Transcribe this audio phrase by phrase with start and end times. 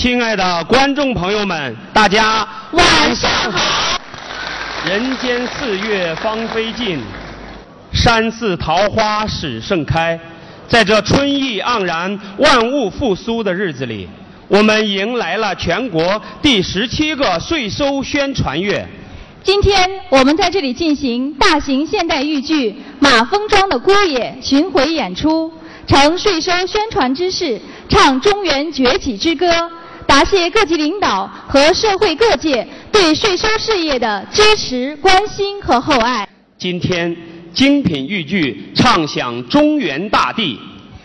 [0.00, 4.00] 亲爱的观众朋友们，大家晚上好。
[4.86, 7.00] 人间四月芳菲尽，
[7.92, 10.16] 山寺桃花始盛开。
[10.68, 14.08] 在这春意盎然、万物复苏的日子里，
[14.46, 18.86] 我们迎来了全国第十七个税收宣传月。
[19.42, 22.70] 今天我们在这里进行大型现代豫剧
[23.00, 25.52] 《马蜂庄的姑爷》巡回演出，
[25.88, 29.50] 呈税收宣传之势，唱中原崛起之歌，
[30.08, 36.26] 答谢各级领导和社会各界对税收事业的支持、关心和厚爱。
[36.56, 37.14] 今天，
[37.52, 40.58] 精品豫剧唱响中原大地。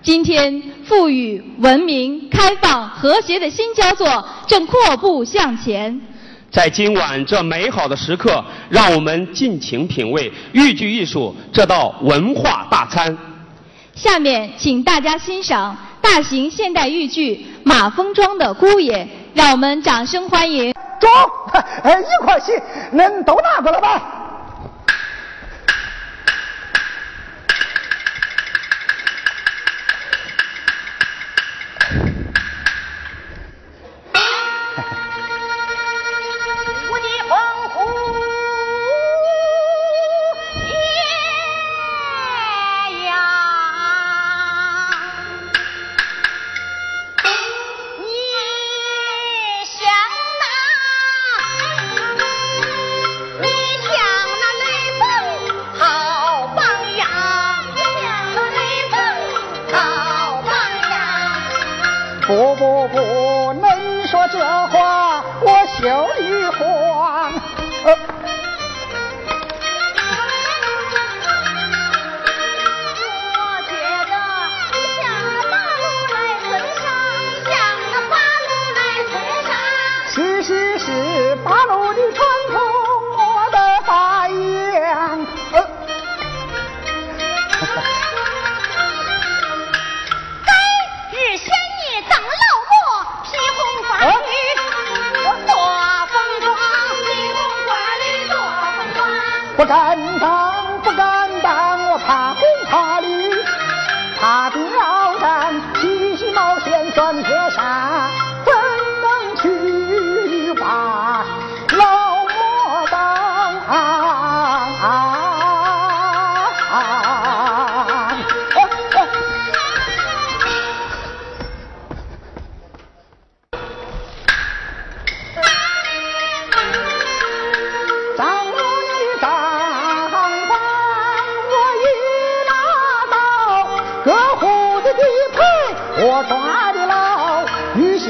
[0.00, 6.00] 今天，富裕、文明、开放、和谐的新焦作正阔步向前。
[6.52, 13.18] 在今晚这美好的时刻，让我们尽情品味豫剧艺术这道文化大餐。
[13.96, 20.74] 下面，请大家欣赏大型现代豫剧《马蜂庄的姑爷》，让我们掌声欢迎。
[21.00, 21.10] 中，
[21.82, 22.52] 哎，一块戏，
[22.94, 24.23] 恁都拿过来吧。
[62.66, 62.96] 我不
[63.60, 67.30] 能说这话我心里慌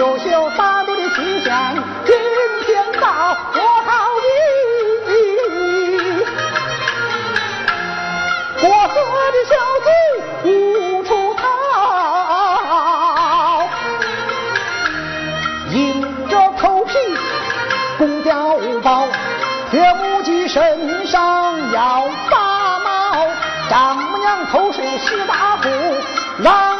[0.00, 1.74] 有秀大布的吉祥，
[2.06, 2.16] 今
[2.64, 3.90] 天到我好
[4.24, 4.26] 意。
[8.62, 8.94] 我和
[9.30, 9.52] 的小
[9.84, 9.88] 子
[10.48, 10.48] 无
[11.04, 11.42] 处逃，
[15.70, 15.78] 硬
[16.30, 16.92] 着头皮
[17.98, 19.06] 攻碉堡，
[19.70, 23.28] 却不及身上要发毛。
[23.68, 25.68] 丈母娘口水是大苦，
[26.38, 26.79] 狼。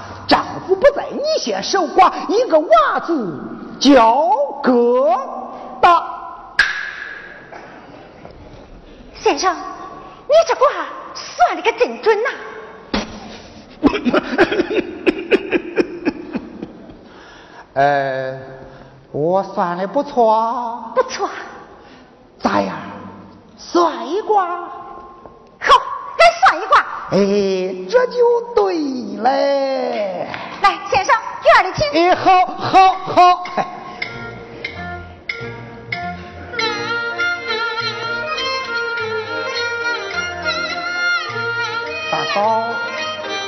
[10.47, 10.67] 这卦
[11.13, 12.29] 算的的可真准呐！
[17.73, 18.39] 呃，
[19.11, 20.91] 我算的不错啊。
[20.95, 21.29] 不错。
[22.39, 22.75] 咋样？
[23.57, 24.80] 算一卦？
[27.11, 27.17] 哎，
[27.89, 28.73] 这就对
[29.21, 30.25] 嘞。
[30.61, 31.13] 来，先生，
[31.43, 31.85] 院里请。
[31.91, 33.43] 哎，好，好，好。
[42.09, 42.63] 大嫂，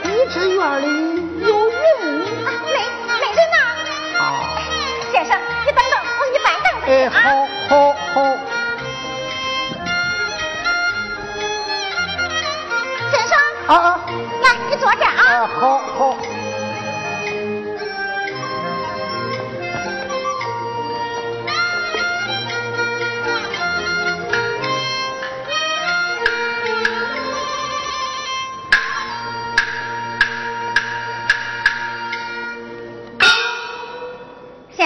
[0.04, 0.86] 你这院里
[1.48, 1.80] 有人？
[2.66, 2.76] 没，
[3.08, 3.58] 没人呐。
[4.20, 4.22] 啊。
[5.10, 6.86] 先生，你等等，我给你搬凳子。
[6.92, 7.72] 哎，好，好，
[8.14, 8.33] 好。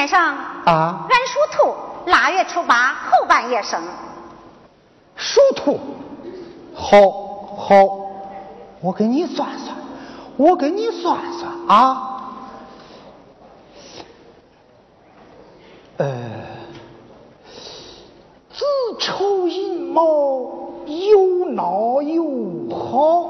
[0.07, 0.19] 先生，
[0.63, 1.75] 啊，俺属兔，
[2.09, 3.81] 腊月初八后半夜生。
[5.17, 5.79] 属兔，
[6.73, 7.01] 好，
[7.57, 7.75] 好，
[8.81, 9.75] 我给你算算，
[10.37, 12.13] 我给你算算啊。
[15.97, 16.07] 呃，
[18.53, 18.63] 子
[18.99, 23.29] 丑寅卯，有闹有好，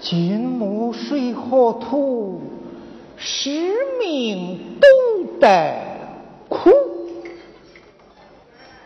[0.00, 2.40] 金木水火土。
[3.20, 3.50] 使
[3.98, 4.86] 命都
[5.40, 5.76] 带
[6.48, 6.70] 苦，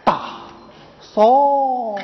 [0.05, 0.43] 大
[1.01, 1.95] 嫂，